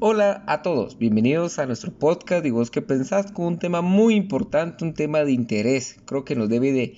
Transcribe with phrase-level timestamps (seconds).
[0.00, 4.16] Hola a todos, bienvenidos a nuestro podcast y vos que pensás con un tema muy
[4.16, 6.96] importante, un tema de interés, creo que nos debe de,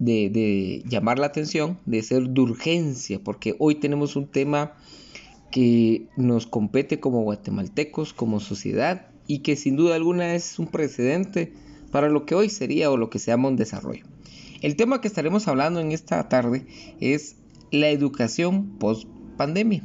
[0.00, 4.72] de, llamar la atención, de ser de urgencia, porque hoy tenemos un tema
[5.52, 11.52] que nos compete como guatemaltecos, como sociedad y que sin duda alguna es un precedente
[11.92, 14.04] para lo que hoy sería o lo que se llama un desarrollo.
[14.60, 16.66] El tema que estaremos hablando en esta tarde
[16.98, 17.36] es
[17.70, 19.06] la educación post
[19.36, 19.84] pandemia.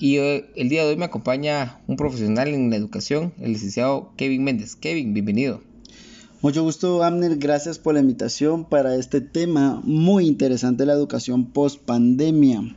[0.00, 4.12] Y eh, el día de hoy me acompaña un profesional en la educación, el licenciado
[4.16, 4.76] Kevin Méndez.
[4.76, 5.60] Kevin, bienvenido.
[6.40, 7.36] Mucho gusto, Amner.
[7.36, 12.76] Gracias por la invitación para este tema muy interesante, la educación post pandemia.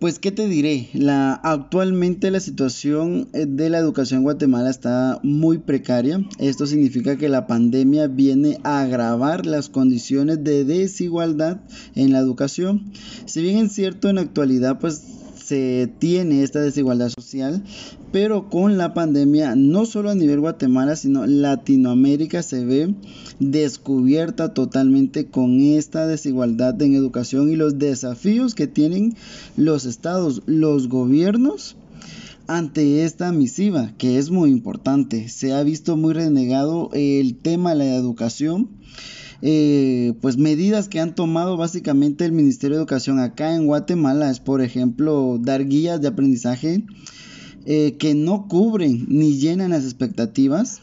[0.00, 0.90] Pues, ¿qué te diré?
[0.92, 6.24] La, actualmente la situación eh, de la educación en Guatemala está muy precaria.
[6.38, 11.60] Esto significa que la pandemia viene a agravar las condiciones de desigualdad
[11.94, 12.92] en la educación.
[13.26, 15.17] Si bien es cierto, en la actualidad, pues
[15.48, 17.64] se tiene esta desigualdad social,
[18.12, 22.94] pero con la pandemia, no solo a nivel Guatemala, sino Latinoamérica se ve
[23.38, 29.16] descubierta totalmente con esta desigualdad en educación y los desafíos que tienen
[29.56, 31.76] los estados, los gobiernos
[32.46, 35.28] ante esta misiva, que es muy importante.
[35.30, 38.68] Se ha visto muy renegado el tema de la educación
[39.40, 44.40] eh, pues medidas que han tomado básicamente el Ministerio de Educación acá en Guatemala es
[44.40, 46.84] por ejemplo dar guías de aprendizaje
[47.64, 50.80] eh, que no cubren ni llenan las expectativas.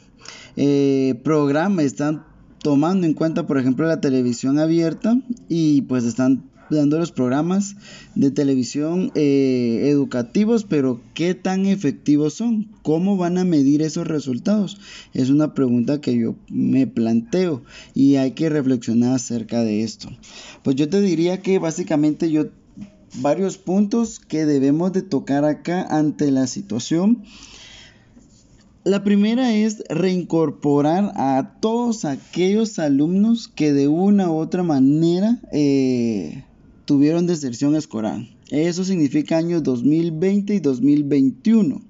[0.55, 2.23] Eh, programas están
[2.59, 7.75] tomando en cuenta por ejemplo la televisión abierta y pues están dando los programas
[8.15, 12.69] de televisión eh, educativos, pero ¿qué tan efectivos son?
[12.81, 14.79] ¿Cómo van a medir esos resultados?
[15.13, 20.09] Es una pregunta que yo me planteo y hay que reflexionar acerca de esto.
[20.63, 22.47] Pues yo te diría que básicamente yo
[23.21, 27.23] varios puntos que debemos de tocar acá ante la situación.
[28.83, 36.43] La primera es reincorporar a todos aquellos alumnos que de una u otra manera eh,
[36.85, 38.27] tuvieron deserción escolar.
[38.49, 41.81] Eso significa años 2020 y 2021.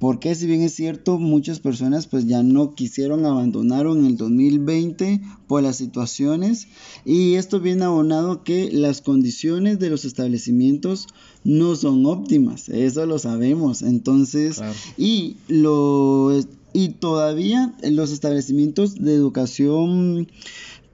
[0.00, 5.20] Porque si bien es cierto, muchas personas pues ya no quisieron, abandonaron en el 2020
[5.46, 6.68] por las situaciones
[7.04, 11.06] y esto viene abonado que las condiciones de los establecimientos
[11.44, 13.82] no son óptimas, eso lo sabemos.
[13.82, 14.62] Entonces,
[14.96, 16.32] y lo
[16.72, 20.28] y todavía los establecimientos de educación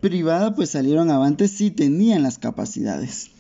[0.09, 3.31] privada pues salieron avantes si tenían las capacidades.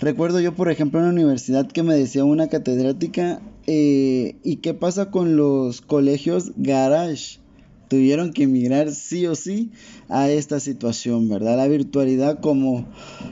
[0.00, 4.72] Recuerdo yo, por ejemplo, en la universidad que me decía una catedrática, eh, ¿y qué
[4.72, 7.40] pasa con los colegios garage?
[7.88, 9.72] Tuvieron que emigrar sí o sí
[10.08, 11.56] a esta situación, ¿verdad?
[11.56, 12.86] La virtualidad como,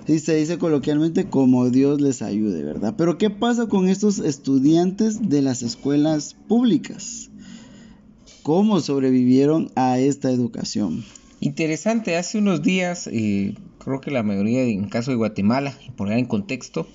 [0.08, 2.94] y se dice coloquialmente, como Dios les ayude, ¿verdad?
[2.98, 7.30] Pero ¿qué pasa con estos estudiantes de las escuelas públicas?
[8.42, 11.04] ¿Cómo sobrevivieron a esta educación?
[11.42, 16.26] Interesante, hace unos días, eh, creo que la mayoría, en caso de Guatemala, poner en
[16.26, 16.86] contexto,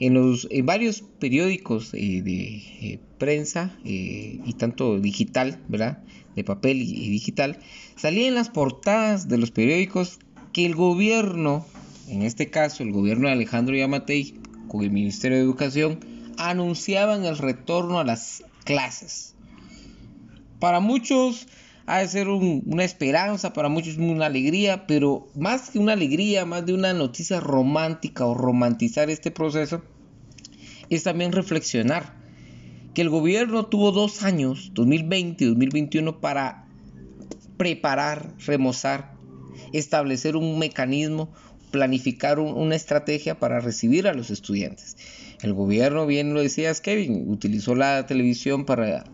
[0.00, 6.02] en, los, varios periódicos eh, de eh, prensa y tanto digital, ¿verdad?
[6.34, 7.60] De papel y, digital,
[7.94, 10.18] salían las portadas de los periódicos
[10.52, 11.64] que el gobierno,
[12.08, 14.34] en este caso el gobierno de Alejandro Yamatei,
[14.66, 16.00] con el Ministerio de Educación,
[16.38, 19.36] anunciaban el retorno a las clases.
[20.58, 21.46] Para muchos
[21.86, 26.66] ha de ser una esperanza, para muchos una alegría, pero más que una alegría, más
[26.66, 29.82] de una noticia romántica o romantizar este proceso,
[30.90, 32.16] es también reflexionar
[32.92, 36.66] que el gobierno tuvo dos años, 2020 y 2021, para
[37.56, 39.12] preparar, remozar,
[39.72, 41.30] establecer un mecanismo,
[41.70, 44.96] planificar una estrategia para recibir a los estudiantes.
[45.42, 49.04] El gobierno, bien lo decías Kevin, utilizó la televisión para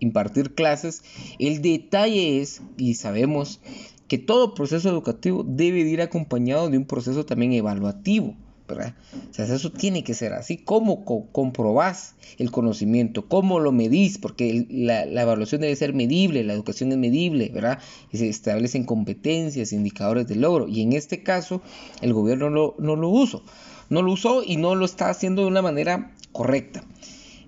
[0.00, 1.02] impartir clases.
[1.38, 3.60] El detalle es, y sabemos,
[4.08, 8.34] que todo proceso educativo debe ir acompañado de un proceso también evaluativo.
[8.68, 8.94] ¿verdad?
[9.30, 10.58] O sea, eso tiene que ser así.
[10.58, 13.26] ¿Cómo comprobás el conocimiento?
[13.26, 14.18] ¿Cómo lo medís?
[14.18, 17.78] Porque la, evaluación debe ser medible, la educación es medible, ¿verdad?
[18.12, 20.68] Y se establecen competencias, indicadores de logro.
[20.68, 21.62] Y en este caso,
[22.02, 23.42] el gobierno no lo usó.
[23.88, 26.84] No lo usó y no lo está haciendo de una manera correcta.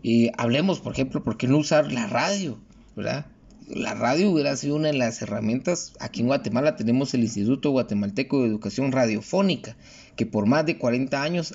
[0.02, 2.58] Y hablemos, por ejemplo, ¿por qué no usar la radio?
[2.97, 3.26] ¿Verdad?
[3.69, 5.93] La radio hubiera sido una de las herramientas.
[6.00, 9.76] Aquí en Guatemala tenemos el Instituto Guatemalteco de Educación Radiofónica,
[10.17, 11.55] que por más de 40 años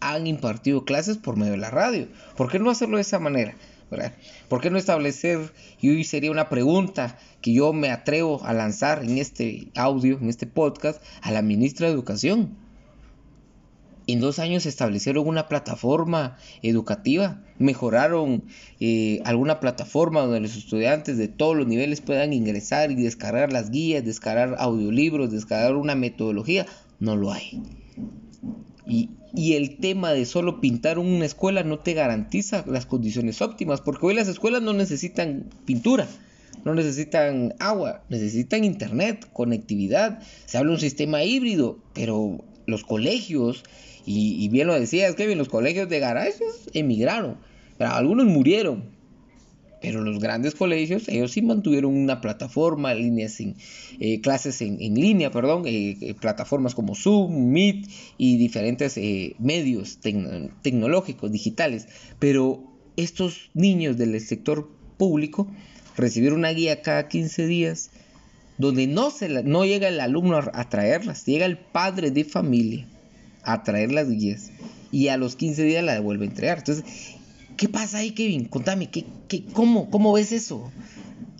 [0.00, 2.08] han impartido clases por medio de la radio.
[2.36, 3.54] ¿Por qué no hacerlo de esa manera?
[3.92, 4.14] ¿verdad?
[4.48, 9.04] ¿Por qué no establecer, y hoy sería una pregunta que yo me atrevo a lanzar
[9.04, 12.56] en este audio, en este podcast, a la ministra de Educación?
[14.06, 18.44] En dos años establecieron una plataforma educativa, mejoraron
[18.80, 23.70] eh, alguna plataforma donde los estudiantes de todos los niveles puedan ingresar y descargar las
[23.70, 26.66] guías, descargar audiolibros, descargar una metodología.
[26.98, 27.62] No lo hay.
[28.86, 33.80] Y, y el tema de solo pintar una escuela no te garantiza las condiciones óptimas,
[33.80, 36.08] porque hoy las escuelas no necesitan pintura,
[36.64, 40.20] no necesitan agua, necesitan internet, conectividad.
[40.46, 43.64] Se habla de un sistema híbrido, pero los colegios
[44.04, 47.36] y, bien lo decías, Kevin, los colegios de garajes emigraron.
[47.78, 48.84] Pero algunos murieron.
[49.80, 53.56] Pero los grandes colegios, ellos sí mantuvieron una plataforma, líneas en,
[53.98, 58.98] eh, clases en, línea, perdón, eh, eh, plataformas como Zoom, Meet y diferentes
[59.40, 59.98] medios
[60.62, 61.88] tecnológicos, digitales.
[62.20, 62.62] Pero
[62.96, 65.48] estos niños del sector público
[65.96, 67.90] recibieron una guía cada 15 días
[68.62, 72.86] donde no, se no llega el alumno a traerlas, llega el padre de familia
[73.42, 74.50] a traer las guías
[74.90, 76.58] y a los 15 días la devuelve a entregar.
[76.58, 76.84] Entonces,
[77.56, 78.44] ¿qué pasa ahí, Kevin?
[78.44, 80.70] Contame, ¿qué, qué, cómo, ¿cómo ves eso?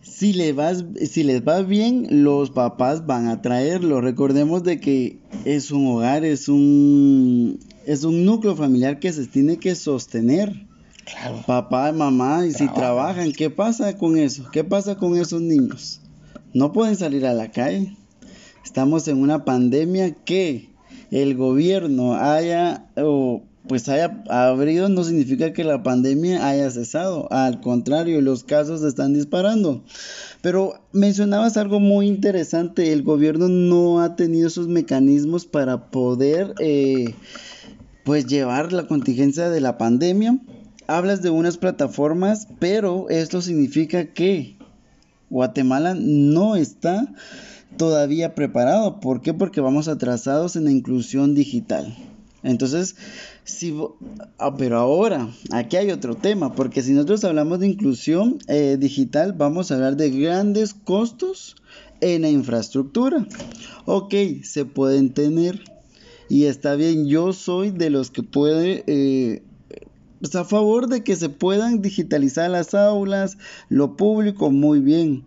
[0.03, 4.01] Si, le vas, si les va bien, los papás van a traerlo.
[4.01, 9.59] Recordemos de que es un hogar, es un, es un núcleo familiar que se tiene
[9.59, 10.67] que sostener.
[11.05, 11.43] Claro.
[11.47, 14.45] Papá, mamá, y si trabajan, ¿qué pasa con eso?
[14.53, 16.01] ¿Qué pasa con esos niños?
[16.55, 17.97] No pueden salir a la calle.
[18.65, 20.71] Estamos en una pandemia que
[21.11, 27.31] el gobierno haya o pues haya abrido no significa que la pandemia haya cesado.
[27.31, 29.83] Al contrario, los casos están disparando.
[30.41, 32.93] Pero mencionabas algo muy interesante.
[32.93, 37.15] El gobierno no ha tenido esos mecanismos para poder eh,
[38.05, 40.39] pues llevar la contingencia de la pandemia.
[40.89, 44.57] Hablas de unas plataformas, pero esto significa que
[45.33, 47.11] Guatemala no está
[47.79, 49.01] todavía preparado.
[49.01, 49.33] ¿Por qué?
[49.33, 51.97] Porque vamos atrasados en la inclusión digital.
[52.43, 52.97] Entonces,
[53.45, 53.75] si,
[54.39, 59.33] ah, pero ahora, aquí hay otro tema, porque si nosotros hablamos de inclusión eh, digital,
[59.33, 61.57] vamos a hablar de grandes costos
[62.03, 63.27] en la infraestructura.
[63.87, 65.63] Ok, se pueden tener
[66.29, 68.85] y está bien, yo soy de los que puede...
[68.87, 69.43] Eh,
[70.35, 73.39] a favor de que se puedan digitalizar las aulas,
[73.69, 75.25] lo público, muy bien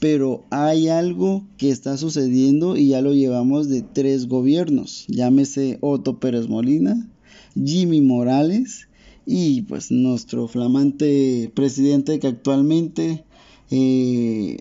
[0.00, 6.18] pero hay algo que está sucediendo y ya lo llevamos de tres gobiernos, llámese Otto
[6.18, 7.06] Pérez Molina,
[7.54, 8.88] Jimmy Morales
[9.26, 13.24] y pues nuestro flamante presidente que actualmente
[13.70, 14.56] eh,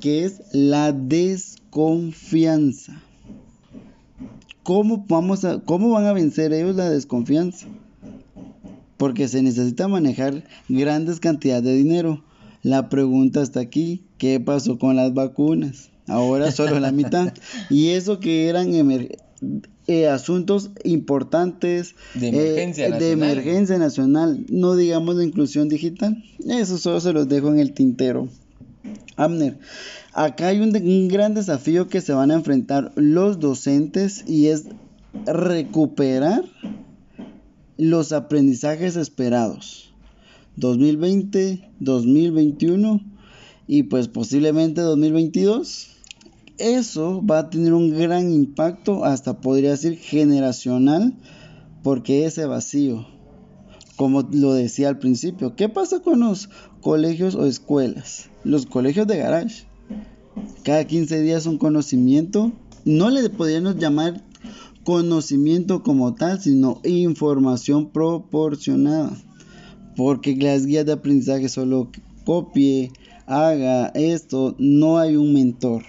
[0.00, 3.02] que es la desconfianza.
[4.62, 7.66] ¿Cómo, vamos a, ¿Cómo van a vencer ellos la desconfianza?
[9.02, 12.22] Porque se necesita manejar grandes cantidades de dinero
[12.62, 15.90] la pregunta está aquí, ¿qué pasó con las vacunas?
[16.06, 17.34] Ahora solo la mitad.
[17.70, 18.72] y eso que eran
[19.88, 26.22] eh, asuntos importantes de emergencia, eh, de emergencia nacional, no digamos de inclusión digital.
[26.46, 28.28] Eso solo se los dejo en el tintero.
[29.16, 29.58] Amner,
[30.12, 34.66] acá hay un, un gran desafío que se van a enfrentar los docentes y es
[35.26, 36.44] recuperar
[37.76, 39.92] los aprendizajes esperados.
[40.56, 43.00] 2020, 2021
[43.66, 45.88] y pues posiblemente 2022.
[46.58, 51.14] Eso va a tener un gran impacto, hasta podría decir generacional,
[51.82, 53.06] porque ese vacío,
[53.96, 58.28] como lo decía al principio, ¿qué pasa con los colegios o escuelas?
[58.44, 59.64] Los colegios de garage.
[60.62, 62.52] Cada 15 días un conocimiento.
[62.84, 64.22] No le podríamos llamar
[64.84, 69.12] conocimiento como tal, sino información proporcionada
[69.96, 71.90] porque las guías de aprendizaje solo
[72.24, 72.90] copie,
[73.26, 75.82] haga esto, no hay un mentor.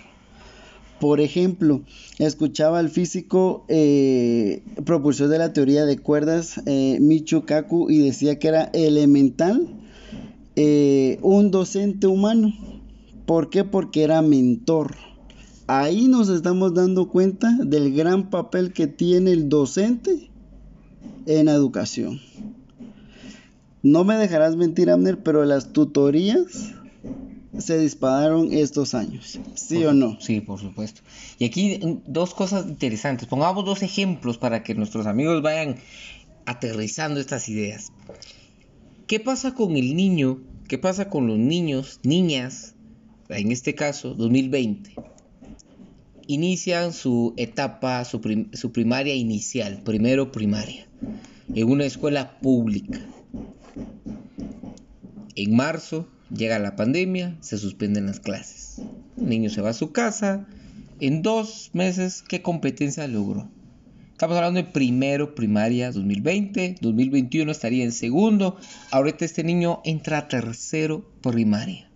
[0.99, 1.81] Por ejemplo,
[2.17, 8.39] escuchaba al físico eh, propulsor de la teoría de cuerdas, eh, Michu Kaku, y decía
[8.39, 9.67] que era elemental
[10.55, 12.53] eh, un docente humano.
[13.25, 13.63] ¿Por qué?
[13.63, 14.95] Porque era mentor.
[15.67, 20.29] Ahí nos estamos dando cuenta del gran papel que tiene el docente
[21.25, 22.19] en educación.
[23.81, 26.73] No me dejarás mentir, Amner, pero las tutorías
[27.57, 30.19] se dispararon estos años, ¿sí o no?
[30.19, 31.01] Sí, por supuesto.
[31.39, 33.27] Y aquí mm, dos cosas interesantes.
[33.27, 35.77] Pongamos dos ejemplos para que nuestros amigos vayan
[36.45, 37.91] aterrizando estas ideas.
[39.07, 40.41] ¿Qué pasa con el niño?
[40.67, 42.75] ¿Qué pasa con los niños, niñas,
[43.29, 45.12] en este caso, 2020?
[46.27, 48.21] Inician su etapa, su,
[48.53, 50.87] su primaria inicial, primero primaria,
[51.53, 52.99] en una escuela pública
[55.35, 58.81] en marzo llega la pandemia, se suspenden las clases.
[59.17, 60.47] El niño se va a su casa.
[60.99, 63.49] En dos meses, ¿qué competencia logró?
[64.11, 68.57] Estamos hablando de primero, primaria 2020, 2021 estaría en segundo.
[68.91, 71.89] Ahorita este niño entra a tercero primaria.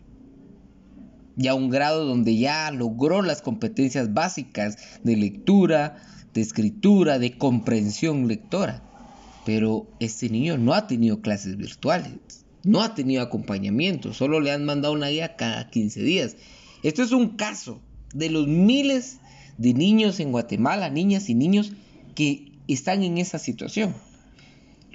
[1.38, 5.98] Ya un grado donde ya logró las competencias básicas de lectura,
[6.34, 8.84] de escritura, de comprensión lectora.
[9.46, 14.66] Pero este niño no ha tenido clases virtuales, no ha tenido acompañamiento, solo le han
[14.66, 16.36] mandado una guía cada 15 días.
[16.84, 17.80] Esto es un caso
[18.14, 19.20] de los miles
[19.58, 21.72] de niños en Guatemala, niñas y niños
[22.14, 23.96] que están en esa situación.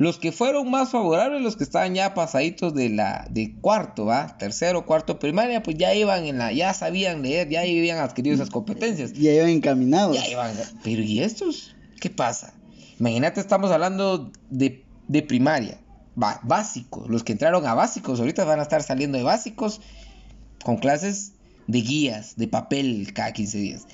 [0.02, 4.37] Los que fueron más favorables, los que estaban ya pasaditos de la de cuarto, ¿va?
[4.37, 8.50] Tercero, cuarto, primaria, pues ya iban en la, ya sabían leer, ya habían adquirido esas
[8.50, 9.12] competencias.
[9.12, 10.16] Ya iban encaminados.
[10.16, 10.56] Ya iban.
[10.82, 11.76] Pero ¿y estos?
[12.00, 12.52] ¿Qué pasa?
[12.99, 15.78] Imagínate, estamos hablando de, de primaria,
[16.21, 17.04] va, básico.
[17.06, 19.80] Los que entraron a básicos, ahorita van a estar saliendo de básicos
[20.64, 21.35] con clases
[21.68, 23.87] de guías, de papel cada 15 días.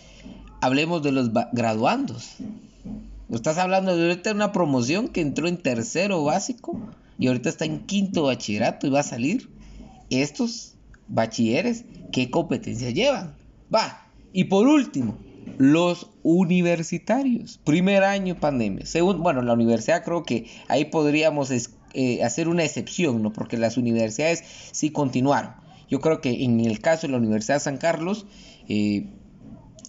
[0.62, 2.36] Hablemos de los graduandos.
[3.30, 6.80] Estás hablando de ahorita una promoción que entró en tercero básico
[7.18, 9.50] y ahorita está en quinto bachillerato y va a salir.
[10.08, 10.76] Estos
[11.08, 13.37] bachilleres, ¿qué competencia llevan?
[13.75, 14.06] Va.
[14.32, 15.18] Y por último,
[15.58, 17.61] los universitarios.
[17.64, 18.87] Primer año pandemia.
[18.87, 21.50] Según, bueno, la universidad creo que ahí podríamos
[21.92, 23.32] eh, hacer una excepción, ¿no?
[23.32, 24.42] Porque las universidades
[24.73, 25.52] sí continuaron.
[25.90, 28.26] Yo creo que en el caso de la Universidad de San Carlos,
[28.68, 29.06] eh,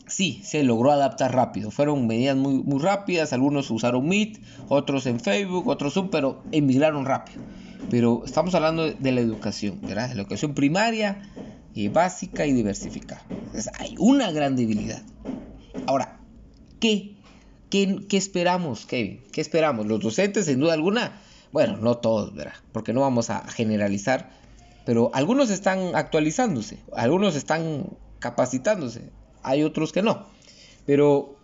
[0.09, 1.71] sí, se logró adaptar rápido.
[1.71, 7.05] Fueron medidas muy, muy rápidas, algunos usaron Meet, otros en Facebook, otros Zoom, pero emigraron
[7.05, 7.41] rápido.
[7.89, 10.09] Pero estamos hablando de la educación, ¿verdad?
[10.09, 11.21] La educación primaria,
[11.75, 13.23] eh, básica y diversificada.
[13.77, 15.01] hay una gran debilidad.
[15.87, 16.19] Ahora,
[16.79, 17.15] ¿qué,
[17.69, 19.21] ¿qué, qué, esperamos, Kevin?
[19.31, 19.85] ¿Qué esperamos?
[19.87, 22.53] Los docentes, sin duda alguna, bueno, no todos, ¿verdad?
[22.71, 24.29] Porque no vamos a generalizar,
[24.85, 27.85] pero algunos están actualizándose, algunos están
[28.19, 29.09] capacitándose,
[29.49, 30.27] hay otros que no.
[30.85, 31.35] Pero,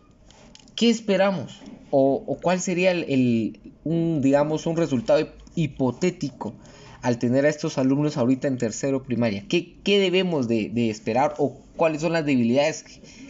[0.76, 1.60] ¿qué esperamos?
[1.92, 6.54] ¿O, cuál sería el, un, digamos, un resultado hipotético
[7.02, 9.46] al tener a estos alumnos ahorita en tercero primaria?
[9.48, 12.84] ¿Qué, debemos de, esperar o cuáles son las debilidades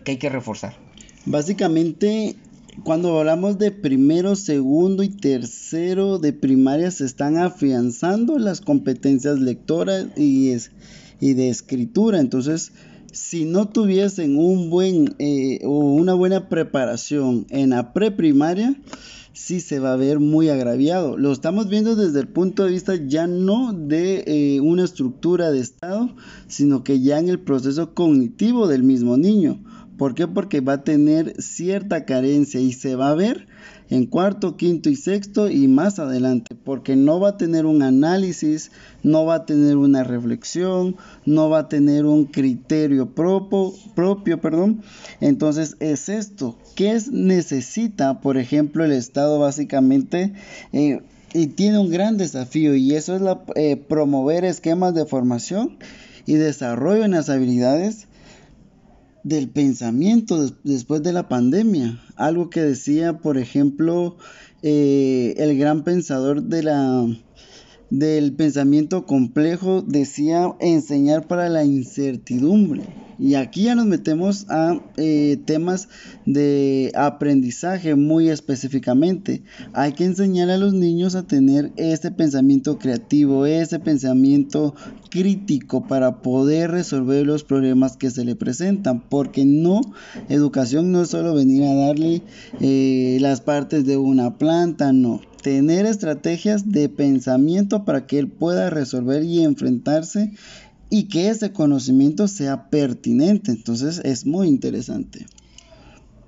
[0.03, 0.75] que hay que reforzar?
[1.25, 2.35] Básicamente,
[2.83, 10.07] cuando hablamos de primero, segundo y tercero de primaria, se están afianzando las competencias lectoras
[10.15, 10.53] y,
[11.19, 12.19] y de escritura.
[12.19, 12.71] Entonces,
[13.15, 18.75] si no tuviesen un buen eh, o una buena preparación en la preprimaria,
[19.31, 21.17] sí se va a ver muy agraviado.
[21.17, 25.59] Lo estamos viendo desde el punto de vista ya no de eh, una estructura de
[25.59, 26.13] Estado,
[26.47, 29.63] sino que ya en el proceso cognitivo del mismo niño.
[29.97, 30.27] ¿Por qué?
[30.27, 33.47] Porque va a tener cierta carencia y se va a ver
[33.89, 38.71] en cuarto, quinto y sexto y más adelante, porque no va a tener un análisis,
[39.03, 44.81] no va a tener una reflexión, no va a tener un criterio propio, propio, perdón.
[45.21, 50.33] Entonces es esto, ¿qué necesita, por ejemplo, el Estado básicamente?
[50.73, 51.01] Eh,
[51.33, 55.77] y tiene un gran desafío y eso es la, eh, promover esquemas de formación
[56.25, 58.07] y desarrollo en las habilidades
[59.25, 61.99] del pensamiento después de la pandemia.
[62.15, 64.17] Algo que decía, por ejemplo,
[64.61, 67.07] eh, el gran pensador de la,
[67.89, 72.83] del pensamiento complejo decía enseñar para la incertidumbre.
[73.17, 75.87] Y aquí ya nos metemos a eh, temas
[76.25, 79.41] de aprendizaje muy específicamente.
[79.73, 84.75] Hay que enseñar a los niños a tener ese pensamiento creativo, ese pensamiento
[85.09, 89.01] crítico para poder resolver los problemas que se le presentan.
[89.07, 89.79] Porque no,
[90.27, 92.21] educación no es solo venir a darle
[92.59, 98.71] eh, las partes de una planta, no tener estrategias de pensamiento para que él pueda
[98.71, 100.31] resolver y enfrentarse
[100.89, 103.51] y que ese conocimiento sea pertinente.
[103.51, 105.27] Entonces es muy interesante.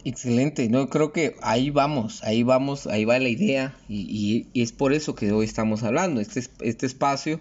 [0.05, 4.93] Excelente, no creo que ahí vamos, ahí vamos, ahí va la idea y, es por
[4.93, 6.21] eso que hoy estamos hablando.
[6.21, 7.39] Este, este espacio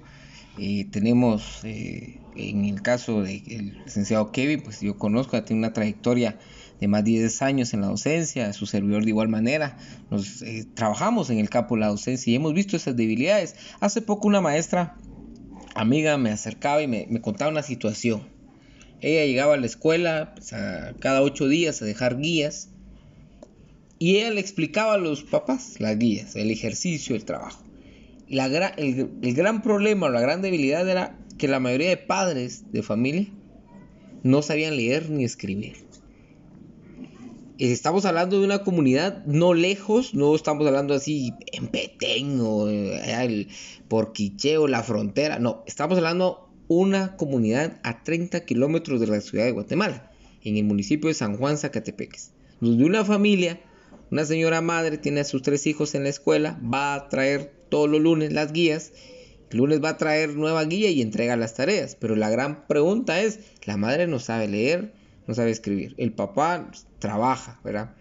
[0.59, 6.39] eh, tenemos, eh, en el caso del licenciado Kevin, pues yo conozco, tiene una trayectoria
[6.81, 9.77] de más de 10 años en la docencia, su servidor de igual manera.
[10.11, 13.57] Nos eh, trabajamos en el campo de la docencia y hemos visto esas debilidades.
[13.81, 14.97] Hace poco una maestra
[15.75, 18.23] amiga me acercaba y me, contaba una situación.
[19.01, 20.55] Ella llegaba a la escuela pues,
[21.01, 22.71] cada ocho días a dejar guías
[23.99, 27.63] y ella le explicaba a los papás las guías, el ejercicio, el trabajo.
[28.29, 32.73] La el, el gran problema o la gran debilidad era que la mayoría de padres
[32.73, 33.29] de familia
[34.23, 35.86] no sabían leer ni escribir
[37.59, 43.25] estamos hablando de una comunidad no lejos, no estamos hablando así en Petén o eh,
[43.25, 43.49] el
[43.89, 49.45] Porquiche o la frontera, no, estamos hablando una comunidad a 30 kilómetros de la ciudad
[49.45, 50.11] de Guatemala,
[50.43, 53.61] en el municipio de San Juan Zacatepeques, donde una familia
[54.09, 57.91] Una señora madre tiene a sus tres hijos en la escuela, va a traer todos
[57.91, 58.93] los lunes las guías,
[59.51, 63.21] el lunes va a traer nueva guía y entrega las tareas, pero la gran pregunta
[63.21, 64.93] es, la madre no sabe leer,
[65.27, 66.71] no sabe escribir, el papá
[67.07, 67.95] trabaja, ¿verdad?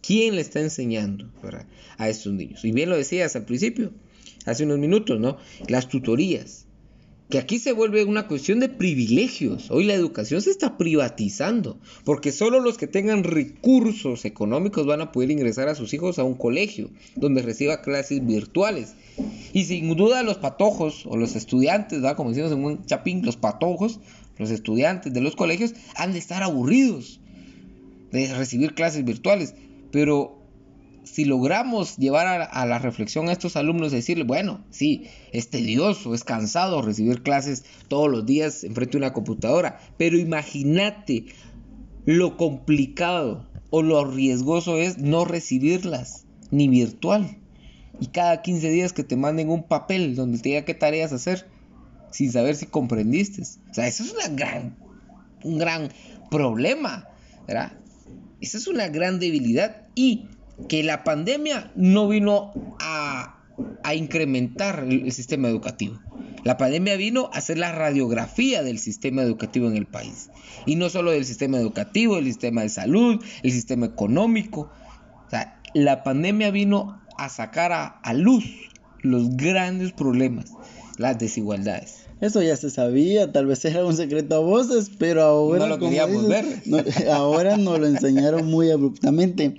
[0.00, 1.28] ¿Quién le está enseñando
[1.98, 2.64] a estos niños?
[2.64, 3.92] Y bien lo decías al principio,
[4.44, 5.36] hace unos minutos, ¿no?
[5.66, 6.66] Las tutorías
[7.28, 9.68] que aquí se vuelve una cuestión de privilegios.
[9.72, 15.10] Hoy la educación se está privatizando, porque solo los que tengan recursos económicos van a
[15.10, 18.94] poder ingresar a sus hijos a un colegio donde reciba clases virtuales.
[19.52, 22.16] Y sin duda los patojos o los estudiantes, ¿verdad?
[22.16, 23.98] como decimos en un chapín, los patojos,
[24.38, 27.18] los estudiantes de los colegios han de estar aburridos
[28.12, 29.54] de recibir clases virtuales.
[29.90, 30.36] Pero
[31.06, 36.24] si logramos llevar a, la reflexión a estos alumnos, decirles, bueno, sí, es tedioso, es
[36.24, 41.26] cansado recibir clases todos los días enfrente de una computadora, pero imagínate
[42.04, 47.38] lo complicado o lo riesgoso es no recibirlas, ni virtual.
[48.00, 51.46] Y cada 15 días que te manden un papel donde te diga qué tareas hacer,
[52.10, 53.42] sin saber si comprendiste.
[53.42, 54.76] O sea, eso es una gran,
[55.44, 55.88] un gran
[56.30, 57.08] problema,
[57.46, 57.72] ¿verdad?
[58.46, 59.88] Esa es una gran debilidad.
[59.96, 60.28] Y
[60.68, 63.32] que la pandemia no vino a,
[63.92, 65.98] incrementar el, sistema educativo.
[66.44, 70.30] La pandemia vino a hacer la radiografía del sistema educativo en el país.
[70.64, 74.70] Y no solo del sistema educativo, el sistema de salud, el sistema económico.
[75.26, 78.44] O sea, la pandemia vino a sacar a, luz
[79.00, 80.52] los grandes problemas,
[80.98, 82.05] las desigualdades.
[82.20, 85.78] Eso ya se sabía, tal vez era un secreto a voces, pero ahora, no lo
[85.78, 86.46] queríamos ver.
[87.12, 89.56] ahora nos lo enseñaron muy abruptamente.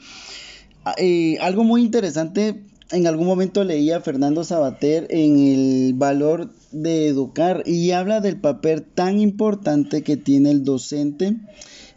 [0.84, 0.96] Ah,
[1.42, 7.64] algo muy interesante, en algún momento leía a Fernando Sabater en el valor de educar
[7.66, 11.36] y habla del papel tan importante que tiene el docente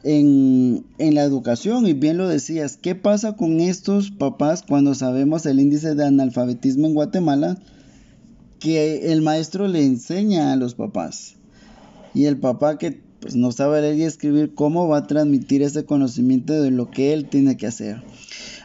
[0.02, 1.86] en, en, la educación.
[1.86, 6.86] Y bien lo decías, ¿qué pasa con estos papás cuando sabemos el índice de analfabetismo
[6.86, 7.58] en Guatemala?
[8.60, 11.34] Que el maestro le enseña a los papás.
[12.14, 15.84] Y el papá que pues, no sabe leer y escribir, ¿cómo va a transmitir ese
[15.84, 18.02] conocimiento de lo que él tiene que hacer?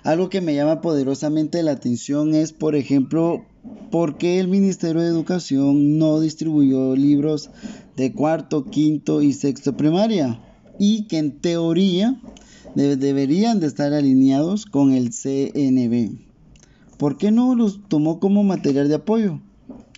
[0.04, 3.44] Algo que me llama poderosamente la atención es, por ejemplo,
[3.90, 7.50] por qué el Ministerio de Educación no distribuyó libros
[7.98, 10.40] de cuarto, quinto y sexto primaria
[10.78, 12.20] y que en teoría
[12.76, 16.18] deberían de estar alineados con el CNB.
[16.98, 19.42] ¿Por qué no los tomó como material de apoyo,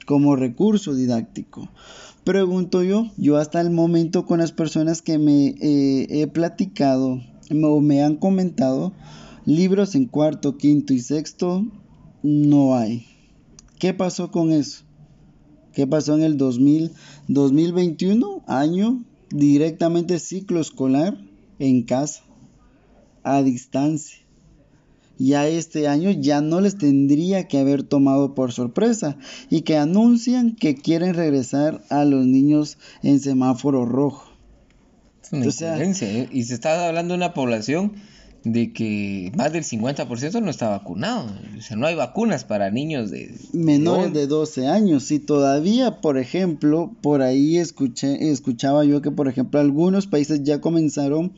[0.07, 1.69] como recurso didáctico?
[2.23, 7.81] Pregunto yo, yo hasta el momento con las personas que me eh, he platicado o
[7.81, 8.93] me han comentado,
[9.47, 11.65] Libros en cuarto, quinto y sexto
[12.21, 13.05] no hay.
[13.79, 14.83] ¿Qué pasó con eso?
[15.71, 16.91] ¿Qué pasó en el 2000,
[17.29, 18.43] 2021?
[18.45, 21.17] Año directamente ciclo escolar
[21.59, 22.23] en casa,
[23.23, 24.26] a distancia.
[25.19, 29.17] Ya este año ya no les tendría que haber tomado por sorpresa
[29.49, 34.31] y que anuncian que quieren regresar a los niños en semáforo rojo.
[35.31, 36.29] Es una ¿eh?
[36.31, 37.93] Y se está hablando de una población
[38.43, 41.27] de que más del 50% no está vacunado.
[41.57, 43.35] O sea, no hay vacunas para niños de...
[43.53, 45.11] Menores de 12 años.
[45.11, 50.61] Y todavía, por ejemplo, por ahí escuché, escuchaba yo que, por ejemplo, algunos países ya
[50.61, 51.33] comenzaron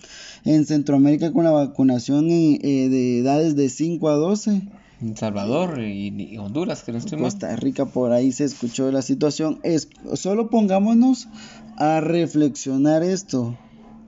[0.46, 4.62] en Centroamérica con la vacunación eh, de edades de 5 a 12.
[5.02, 9.60] En Salvador y, Honduras, que no estoy Costa Rica, por ahí se escuchó la situación.
[9.64, 11.30] Es, solo pongámonos
[11.78, 13.58] a reflexionar esto.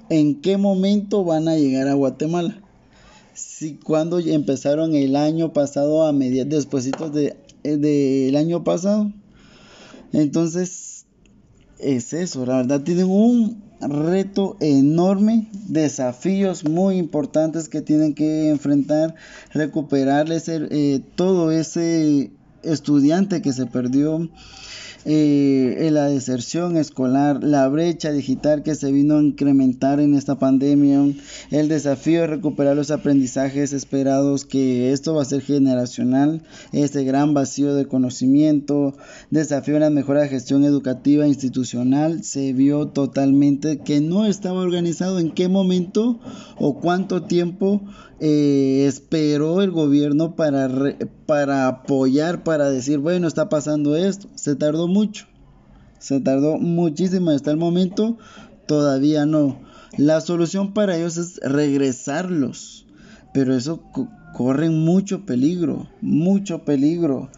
[0.10, 2.62] ¿En qué momento van a llegar a Guatemala?
[3.34, 9.12] Sí, cuando empezaron el año pasado a mediar después de eh, del año pasado.
[10.14, 11.06] Entonces,
[11.80, 19.16] es eso, la verdad tienen un reto enorme, desafíos muy importantes que tienen que enfrentar,
[19.54, 22.32] recuperar ese, eh, todo ese
[22.64, 24.30] estudiante que se perdió
[25.06, 31.02] eh, la deserción escolar, la brecha digital que se vino a incrementar en esta pandemia,
[31.50, 37.34] el desafío de recuperar los aprendizajes esperados, que esto va a ser generacional, ese gran
[37.34, 38.96] vacío de conocimiento,
[39.30, 45.20] desafío en la mejora de gestión educativa institucional, se vio totalmente que no estaba organizado
[45.20, 46.20] en qué momento
[46.58, 47.82] o cuánto tiempo
[48.24, 50.70] eh, esperó el gobierno para,
[51.26, 54.30] para apoyar, para decir, bueno, está pasando esto.
[54.36, 55.26] Se tardó mucho,
[55.98, 57.32] se tardó muchísimo.
[57.32, 58.20] Hasta el momento
[58.68, 59.60] todavía no.
[59.98, 62.86] La solución para ellos es regresarlos,
[63.34, 63.82] pero eso
[64.34, 67.32] corre mucho peligro, mucho peligro.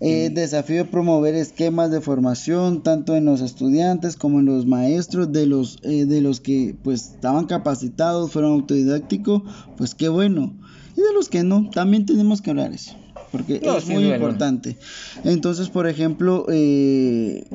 [0.00, 5.32] Eh, desafío de promover esquemas de formación tanto en los estudiantes como en los maestros
[5.32, 9.42] de los eh, de los que pues estaban capacitados fueron autodidácticos
[9.76, 10.54] pues qué bueno
[10.98, 11.70] y de los que no.
[11.70, 12.94] También tenemos que hablar eso,
[13.30, 14.76] porque es muy importante.
[15.22, 17.46] Entonces, por ejemplo, eh,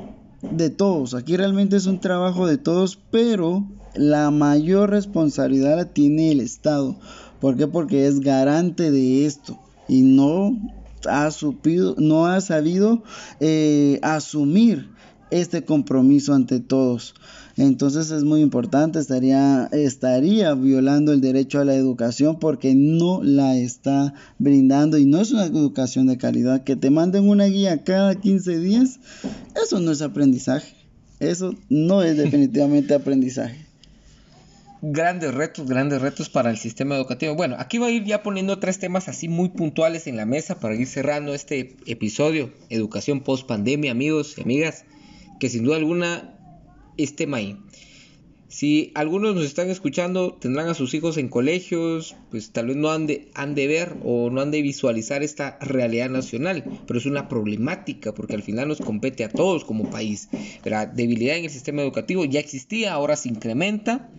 [0.41, 6.31] de todos, aquí realmente es un trabajo de todos, pero la mayor responsabilidad la tiene
[6.31, 6.95] el Estado.
[7.41, 7.67] ¿Por qué?
[7.67, 10.57] Porque es garante de esto y no
[11.07, 13.03] ha, supido, no ha sabido
[13.39, 14.89] eh, asumir
[15.31, 17.15] este compromiso ante todos.
[17.55, 23.57] Entonces es muy importante, estaría, estaría violando el derecho a la educación porque no la
[23.57, 26.63] está brindando y no es una educación de calidad.
[26.63, 28.99] Que te manden una guía cada 15 días,
[29.61, 30.75] eso no es aprendizaje.
[31.19, 33.62] Eso no es definitivamente aprendizaje.
[34.85, 37.35] Grandes retos, grandes retos para el sistema educativo.
[37.35, 40.59] Bueno, aquí voy a ir ya poniendo tres temas así muy puntuales en la mesa
[40.59, 42.51] para ir cerrando este episodio.
[42.69, 44.83] Educación post pandemia, amigos y amigas,
[45.39, 46.37] que sin duda alguna
[46.97, 47.57] es tema ahí.
[48.49, 52.91] Si algunos nos están escuchando, tendrán a sus hijos en colegios, pues tal vez no
[52.91, 57.05] han de, han de ver o no han de visualizar esta realidad nacional, pero es
[57.05, 60.27] una problemática porque al final nos compete a todos como país.
[60.65, 64.09] La debilidad en el sistema educativo ya existía, ahora se incrementa.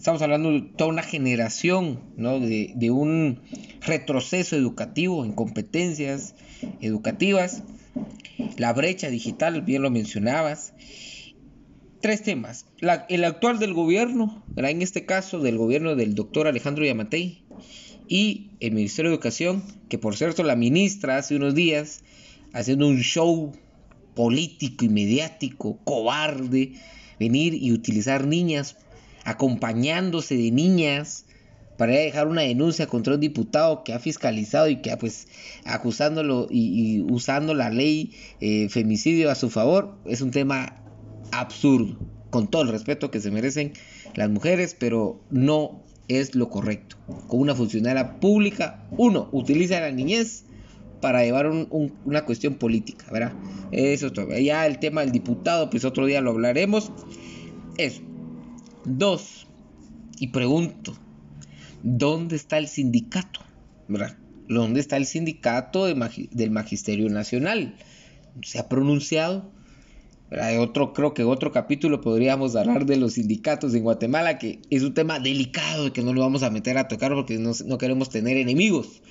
[0.00, 2.40] Estamos hablando de toda una generación, ¿no?
[2.40, 3.42] de, de un
[3.82, 6.34] retroceso educativo en competencias
[6.80, 7.64] educativas.
[8.56, 10.72] La brecha digital, bien lo mencionabas
[12.00, 12.64] tres temas.
[13.10, 17.44] el actual del gobierno, en este caso del gobierno del doctor Alejandro Yamatei,
[18.08, 22.04] y el Ministerio de Educación, que por cierto la ministra hace unos días,
[22.54, 23.52] haciendo un show
[24.14, 26.72] político y mediático, cobarde,
[27.18, 28.78] venir y utilizar niñas,
[29.24, 31.26] acompañándose de niñas,
[31.80, 35.28] para dejar una denuncia contra un diputado que ha fiscalizado y que ha pues
[35.64, 40.76] acusándolo y, usando la ley eh, femicidio a su favor, es un tema
[41.32, 41.96] absurdo,
[42.28, 43.72] con todo el respeto que se merecen
[44.14, 46.96] las mujeres, pero no es lo correcto.
[47.28, 50.44] Con una funcionaria pública, uno, utiliza la niñez
[51.00, 53.32] para llevar una cuestión política, ¿verdad?
[53.72, 56.92] Eso es Ya el tema del diputado, pues otro día lo hablaremos.
[57.78, 58.02] Eso.
[58.84, 59.46] Dos,
[60.18, 60.94] y pregunto,
[61.82, 63.40] ¿dónde está el sindicato?
[63.88, 64.16] ¿Verdad?
[64.48, 67.76] ¿Dónde está el sindicato del Magisterio Nacional?
[68.42, 69.50] ¿Se ha pronunciado?
[70.60, 74.94] Otro, creo que otro capítulo podríamos hablar de los sindicatos en Guatemala, que es un
[74.94, 79.02] tema delicado que no lo vamos a meter a tocar porque no, queremos tener enemigos.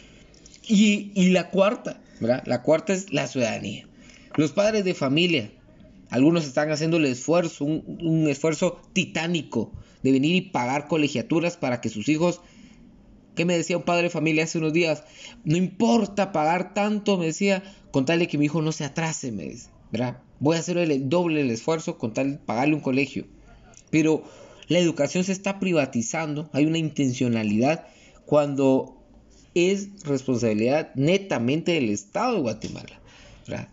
[0.68, 2.44] Y, la cuarta, ¿verdad?
[2.46, 3.88] La cuarta es la ciudadanía.
[4.38, 5.52] Los padres de familia,
[6.10, 9.72] algunos están haciendo el esfuerzo, un, un esfuerzo titánico
[10.04, 12.41] de venir y pagar colegiaturas para que sus hijos
[13.36, 15.06] ¿Qué me decía un padre de familia hace unos días?
[15.45, 19.32] No importa pagar tanto, me decía, con tal de que mi hijo no se atrase,
[19.32, 20.17] me dice, ¿verdad?
[20.39, 23.26] voy a hacer el doble el esfuerzo con tal de pagarle un colegio.
[23.89, 24.24] Pero
[24.67, 27.88] la educación se está privatizando, hay una intencionalidad
[28.26, 28.98] cuando
[29.56, 32.99] es responsabilidad netamente del Estado de Guatemala.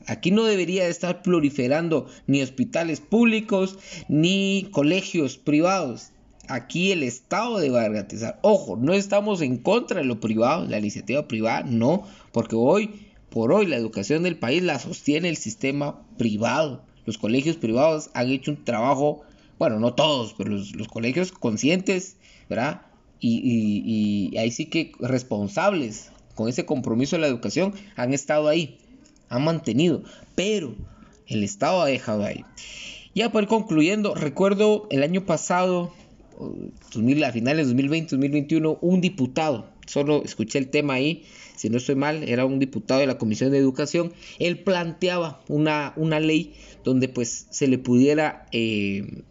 [0.06, 6.10] Aquí no debería estar proliferando ni hospitales públicos ni colegios privados.
[6.48, 8.38] Aquí el Estado debe garantizar.
[8.42, 13.52] Ojo, no estamos en contra de lo privado, la iniciativa privada, no, porque hoy por
[13.52, 16.82] hoy la educación del país la sostiene el sistema privado.
[17.04, 19.22] Los colegios privados han hecho un trabajo,
[19.58, 22.16] bueno, no todos, pero los, colegios conscientes,
[22.48, 22.82] ¿verdad?
[23.20, 28.78] Y, y, ahí sí que responsables con ese compromiso de la educación han estado ahí,
[29.28, 30.02] han mantenido,
[30.34, 30.74] pero
[31.26, 32.44] el Estado ha dejado ahí.
[33.14, 35.92] Ya por ir concluyendo, recuerdo el año pasado,
[36.38, 41.24] a finales de 2020, 2021, un diputado, solo escuché el tema ahí,
[41.56, 45.94] si no estoy mal, era un diputado de la Comisión de Educación, él planteaba una,
[45.96, 49.22] una ley donde pues se le pudiera eh,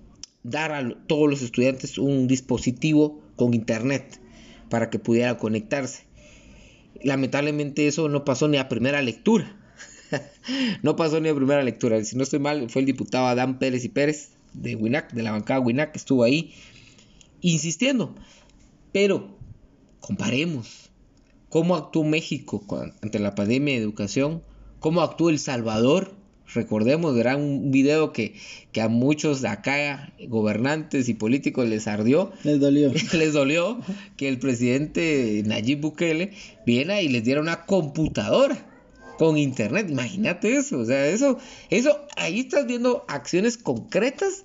[0.42, 4.20] dar a todos los estudiantes un dispositivo con internet
[4.70, 6.04] para que pudiera conectarse.
[7.04, 9.56] Lamentablemente eso no pasó ni a primera lectura.
[10.84, 12.04] no pasó ni a primera lectura.
[12.04, 15.32] Si no estoy mal, fue el diputado Adán Pérez y Pérez de WINAC, de la
[15.32, 16.54] bancada WINAC, que estuvo ahí
[17.42, 18.16] insistiendo.
[18.92, 19.38] Pero
[20.00, 20.90] comparemos
[21.50, 22.64] cómo actuó México
[23.02, 24.44] ante la pandemia de educación,
[24.80, 26.14] cómo actuó El Salvador.
[26.54, 28.36] Recordemos, era un video que,
[28.72, 32.32] que a muchos de acá, gobernantes y políticos, les ardió.
[32.44, 32.94] Les dolió.
[33.14, 33.80] les dolió
[34.16, 36.34] que el presidente Nayib Bukele
[36.66, 38.75] viera y les diera una computadora
[39.18, 39.88] con internet.
[39.90, 40.80] Imagínate eso.
[40.80, 41.38] O sea, eso,
[41.70, 44.44] eso, ahí estás viendo acciones concretas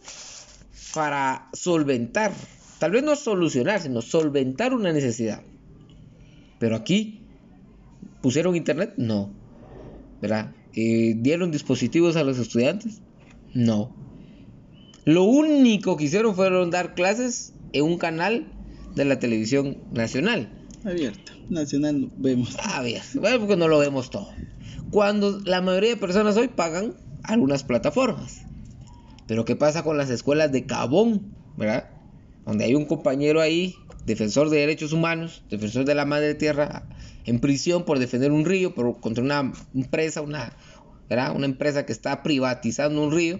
[0.94, 2.32] para solventar,
[2.78, 5.42] tal vez no solucionar, sino solventar una necesidad.
[6.58, 7.20] Pero aquí,
[8.22, 8.94] ¿pusieron internet?
[8.96, 9.32] No.
[10.20, 10.52] ¿Verdad?
[10.74, 13.00] Eh, ¿Dieron dispositivos a los estudiantes?
[13.54, 13.94] No.
[15.04, 18.52] Lo único que hicieron fueron dar clases en un canal
[18.94, 20.59] de la televisión nacional.
[20.84, 21.32] Abierta.
[21.48, 22.56] Nacional vemos.
[22.62, 24.28] A ver, bueno, porque no lo vemos todo.
[24.90, 28.42] Cuando la mayoría de personas hoy pagan algunas plataformas.
[29.26, 31.34] Pero ¿qué pasa con las escuelas de Cabón?
[31.56, 31.90] ¿Verdad?
[32.46, 36.84] Donde hay un compañero ahí, defensor de derechos humanos, defensor de la madre tierra,
[37.26, 40.56] en prisión por defender un río, por, contra una empresa, una,
[41.08, 41.36] ¿verdad?
[41.36, 43.38] una empresa que está privatizando un río.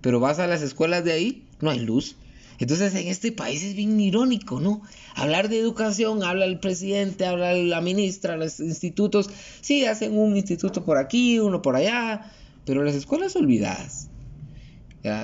[0.00, 2.16] Pero vas a las escuelas de ahí, no hay luz.
[2.58, 4.82] Entonces en este país es bien irónico, ¿no?
[5.14, 10.84] Hablar de educación, habla el presidente, habla la ministra, los institutos, sí, hacen un instituto
[10.84, 12.32] por aquí, uno por allá,
[12.64, 14.08] pero las escuelas olvidadas.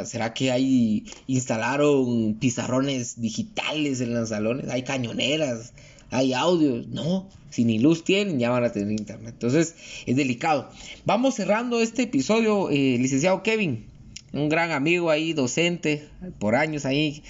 [0.04, 4.70] ¿Será que hay instalaron pizarrones digitales en los salones?
[4.70, 5.74] Hay cañoneras,
[6.10, 6.86] hay audios.
[6.88, 9.34] No, si ni luz tienen, ya van a tener internet.
[9.34, 9.74] Entonces
[10.06, 10.70] es delicado.
[11.04, 13.86] Vamos cerrando este episodio, eh, licenciado Kevin,
[14.34, 17.22] un gran amigo ahí, docente, por años ahí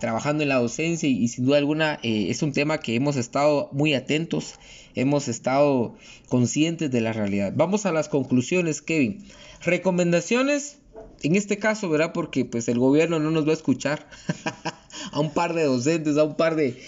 [0.00, 3.68] trabajando en la docencia y, sin duda alguna eh, es un tema que hemos estado
[3.72, 4.54] muy atentos,
[4.94, 5.96] hemos estado
[6.28, 7.52] conscientes de la realidad.
[7.54, 9.24] Vamos a las conclusiones, Kevin.
[9.62, 10.78] Recomendaciones,
[11.22, 12.12] en este caso, ¿verdad?
[12.12, 14.08] Porque pues el gobierno no nos va a escuchar.
[15.12, 16.80] a un par de docentes, a un par de,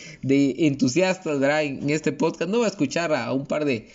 [0.59, 1.65] entusiastas, ¿verdad?
[1.65, 3.89] En, este podcast no va a escuchar a un par de,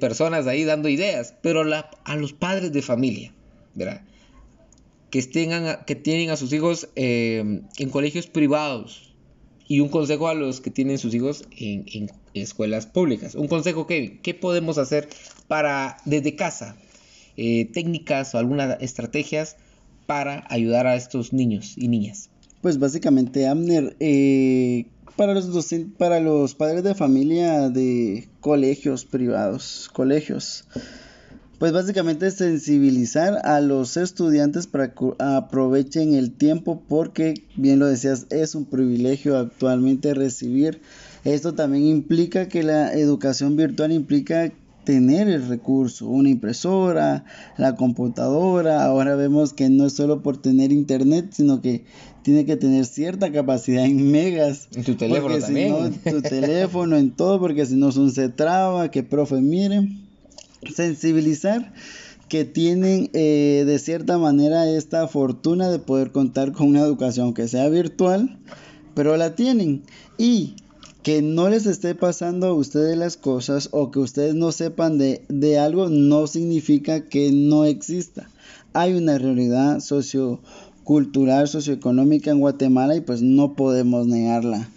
[0.00, 3.32] personas ahí dando ideas, pero a los padres de familia,
[3.74, 4.02] ¿verdad?
[5.10, 9.14] Que, tengan, que tienen a sus hijos eh, en colegios privados
[9.68, 13.34] y un consejo a los que tienen sus hijos en, escuelas públicas.
[13.34, 15.08] Un consejo que, ¿qué podemos hacer
[15.48, 16.76] para desde casa?
[17.36, 19.56] Eh, técnicas o algunas estrategias
[20.06, 22.30] para ayudar a estos niños y niñas.
[22.60, 30.64] Pues básicamente, Amner, eh, para, los para los padres de familia de colegios privados, colegios,
[31.58, 38.26] pues básicamente sensibilizar a los estudiantes para que aprovechen el tiempo porque, bien lo decías,
[38.30, 40.80] es un privilegio actualmente recibir.
[41.24, 44.52] Esto también implica que la educación virtual implica
[44.84, 47.24] tener el recurso, una impresora,
[47.56, 48.84] la computadora.
[48.84, 51.84] Ahora vemos que no es solo por tener internet, sino que
[52.22, 54.68] tiene que tener cierta capacidad en megas.
[54.74, 55.74] En tu teléfono también.
[56.04, 60.05] Si no, tu teléfono, en todo, porque si no, son se traba, que profe, miren.
[60.74, 61.72] Sensibilizar
[62.28, 67.48] que tienen eh, de cierta manera esta fortuna de poder contar con una educación que
[67.48, 68.38] sea virtual,
[68.94, 69.82] pero la tienen.
[70.18, 70.56] Y
[71.02, 75.22] que no les esté pasando a ustedes las cosas o que ustedes no sepan de,
[75.28, 78.28] de algo no significa que no exista.
[78.72, 84.68] Hay una realidad sociocultural, socioeconómica en Guatemala y pues no podemos negarla.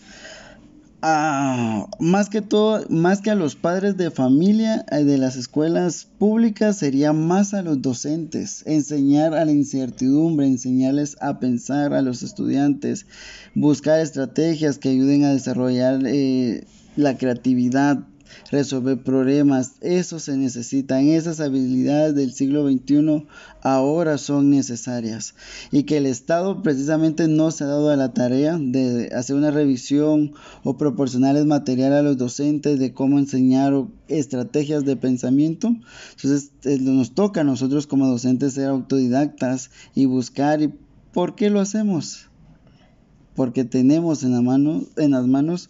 [1.02, 6.06] Ah, más que todo, más que a los padres de familia eh, de las escuelas
[6.18, 12.22] públicas, sería más a los docentes, enseñar a la incertidumbre, enseñarles a pensar a los
[12.22, 13.06] estudiantes,
[13.56, 16.66] buscar estrategias que ayuden a desarrollar eh,
[16.98, 18.00] la creatividad,
[18.52, 19.74] resolver problemas.
[19.82, 21.08] Eso se necesitan.
[21.08, 23.26] Esas habilidades del siglo XXI
[23.62, 25.36] ahora son necesarias.
[25.72, 29.52] Y que el Estado precisamente no se ha dado a la tarea de hacer una
[29.52, 33.74] revisión o proporcionarles material a los docentes de cómo enseñar
[34.08, 35.76] estrategias de pensamiento.
[36.15, 40.62] Entonces eh, nos toca a nosotros como docentes ser autodidactas y buscar.
[40.62, 40.74] ¿Y
[41.13, 42.30] por qué lo hacemos?
[43.36, 45.70] Porque tenemos en, la mano, en las manos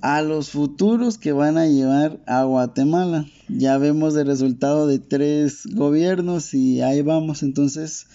[0.00, 3.26] a los futuros que van a llevar a Guatemala.
[3.48, 7.42] Ya vemos el resultado de tres gobiernos y ahí vamos.
[7.42, 8.06] Entonces,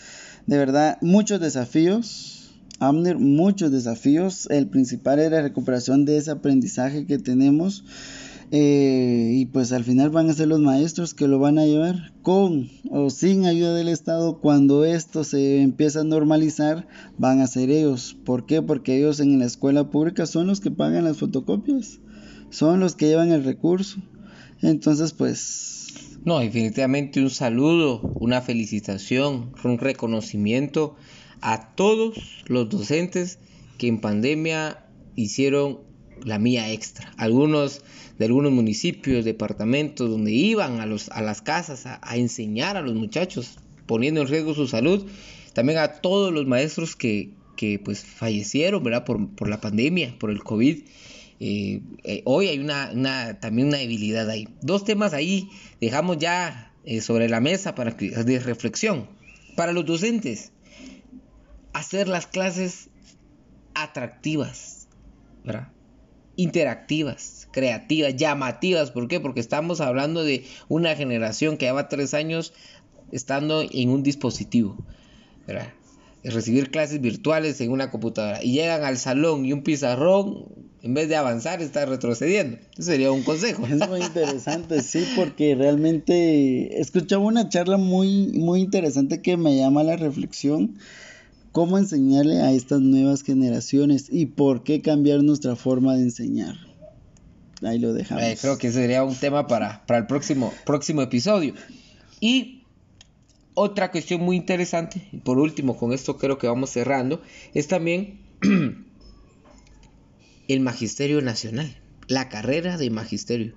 [0.48, 2.52] de verdad, muchos desafíos.
[2.80, 4.48] Amner, muchos desafíos.
[4.50, 7.84] El principal es la recuperación de ese aprendizaje que tenemos
[8.56, 12.14] eh, y pues al final van a ser los maestros que lo van a llevar
[12.22, 14.38] con o sin ayuda del Estado.
[14.42, 16.88] Cuando esto se empieza a normalizar,
[17.18, 18.16] van a ser ellos.
[18.24, 18.62] ¿Por qué?
[18.62, 22.00] Porque ellos en la escuela pública son los que pagan las fotocopias,
[22.52, 23.98] son los que llevan el recurso.
[24.62, 26.20] Entonces, pues...
[26.24, 30.96] No, definitivamente un saludo, una felicitación, un reconocimiento
[31.42, 33.40] a todos los docentes
[33.80, 34.86] que en pandemia
[35.16, 35.80] hicieron
[36.26, 37.14] la mía extra.
[37.18, 37.82] Algunos
[38.18, 42.94] de algunos municipios, departamentos, donde iban a, los, a las casas a, enseñar a los
[42.94, 45.06] muchachos, poniendo en riesgo su salud.
[45.54, 49.04] También a todos los maestros que, que pues fallecieron, ¿verdad?
[49.06, 50.84] Por, por la pandemia, por el COVID.
[51.40, 54.48] Eh, eh, hoy hay una, una, también una debilidad ahí.
[54.62, 55.50] Dos temas ahí
[55.82, 59.10] dejamos ya eh, sobre la mesa para que, de reflexión.
[59.56, 60.52] Para los docentes,
[61.74, 62.90] hacer las clases
[63.76, 64.88] atractivas,
[65.44, 65.70] ¿verdad?
[66.36, 68.92] Interactivas, creativas, llamativas.
[68.92, 69.20] ¿Por qué?
[69.20, 72.54] Porque estamos hablando de una generación que lleva tres años
[73.12, 74.78] estando en un dispositivo.
[76.24, 80.46] recibir clases virtuales en una computadora y llegan al salón y un pizarrón,
[80.82, 82.58] en vez de avanzar, está retrocediendo.
[82.78, 83.66] Ese sería un consejo.
[83.68, 89.84] Es muy interesante, sí, porque realmente escuchaba una charla muy, muy interesante que me llama
[89.84, 90.78] la reflexión.
[91.54, 96.56] ¿Cómo enseñarle a estas nuevas generaciones y por qué cambiar nuestra forma de enseñar?
[97.62, 98.24] Ahí lo dejamos.
[98.24, 101.54] Eh, creo que sería un tema para, para el próximo, próximo episodio.
[102.20, 102.64] Y
[103.54, 107.22] otra cuestión muy interesante, y por último, con esto creo que vamos cerrando,
[107.54, 108.20] es también
[110.48, 113.54] el magisterio nacional, la carrera de magisterio.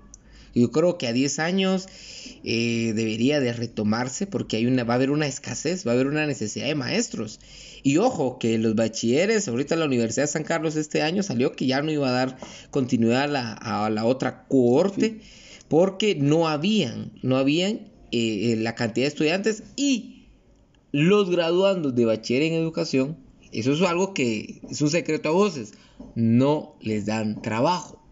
[0.57, 1.87] Yo creo que a 10 años
[2.43, 6.07] eh, debería de retomarse porque hay una, va a haber una escasez, va a haber
[6.07, 7.41] una necesidad de maestros.
[7.83, 11.67] Y ojo, que los bachilleres, ahorita la Universidad de San Carlos este año salió que
[11.67, 12.39] ya no iba a dar
[12.71, 15.21] continuidad a la, otra cohorte
[15.69, 20.29] porque no habían, no habían eh, eh, la cantidad de estudiantes y
[20.91, 23.19] los graduandos de bachiller en educación,
[23.53, 25.75] eso es algo que es un secreto a voces,
[26.15, 28.03] no les dan trabajo.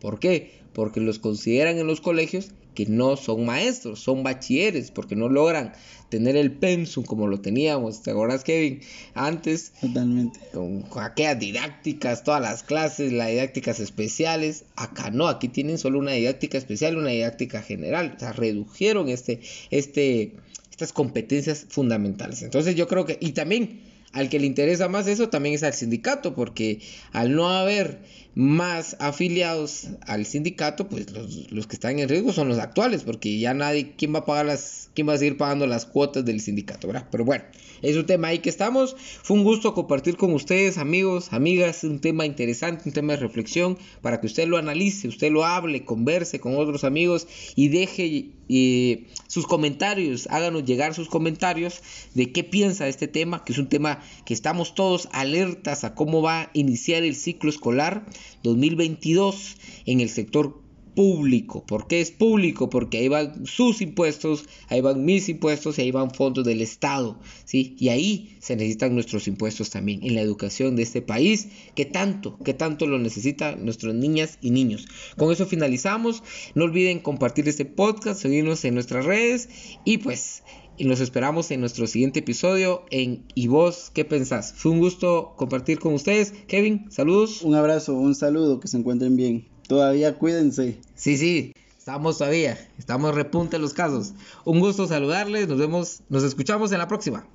[0.00, 0.63] ¿Por qué?
[0.74, 5.72] Porque los consideran en los colegios que no son maestros, son bachilleres, porque no logran
[6.08, 8.02] tener el pensum como lo teníamos.
[8.02, 8.80] ¿Te acuerdas, Kevin?
[9.14, 10.40] Antes, Totalmente.
[10.52, 14.64] Con, aquellas didácticas, todas las clases, las didácticas especiales.
[14.76, 18.14] Acá no, aquí tienen solo una didáctica especial, una didáctica general.
[18.16, 20.34] O sea, redujeron este, este,
[20.70, 22.42] estas competencias fundamentales.
[22.42, 23.80] Entonces, yo creo que, y también
[24.12, 26.80] al que le interesa más eso también es al sindicato, porque
[27.12, 27.98] al no haber
[28.34, 31.06] más afiliados al sindicato, pues
[31.50, 34.46] los, que están en riesgo son los actuales, porque ya nadie, ¿quién va a pagar
[34.46, 37.06] las, quién va a seguir pagando las cuotas del sindicato, verdad?
[37.10, 37.44] Pero bueno,
[37.82, 38.96] es un tema ahí que estamos.
[39.22, 43.78] Fue un gusto compartir con ustedes, amigos, amigas, un tema interesante, un tema de reflexión,
[44.02, 49.06] para que usted lo analice, usted lo hable, converse con otros amigos y deje eh,
[49.26, 51.82] sus comentarios, háganos llegar sus comentarios
[52.14, 55.94] de qué piensa de este tema, que es un tema que estamos todos alertas a
[55.94, 58.04] cómo va a iniciar el ciclo escolar
[58.42, 59.56] 2022
[59.86, 61.64] en el sector público.
[61.66, 62.70] ¿Por qué es público?
[62.70, 67.18] Porque ahí van sus impuestos, ahí van mis impuestos y ahí van fondos del Estado,
[67.44, 67.76] ¿sí?
[67.78, 72.38] Y ahí se necesitan nuestros impuestos también en la educación de este país, que tanto,
[72.44, 74.86] que tanto lo necesitan nuestras niñas y niños.
[75.16, 76.22] Con eso finalizamos.
[76.54, 79.48] No olviden compartir este podcast, seguirnos en nuestras redes
[79.84, 80.42] y pues
[80.76, 84.52] y nos esperamos en nuestro siguiente episodio en ¿Y vos qué pensás?
[84.56, 86.32] Fue un gusto compartir con ustedes.
[86.46, 87.42] Kevin, saludos.
[87.42, 89.46] Un abrazo, un saludo, que se encuentren bien.
[89.68, 90.78] Todavía cuídense.
[90.94, 94.14] Sí, sí, estamos todavía, estamos repunte los casos.
[94.44, 97.26] Un gusto saludarles, nos vemos, nos escuchamos en la próxima.